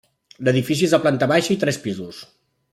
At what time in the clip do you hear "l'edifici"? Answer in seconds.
0.47-0.87